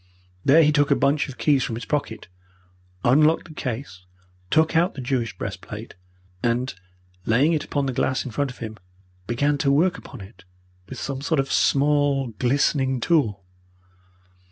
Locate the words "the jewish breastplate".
4.95-5.93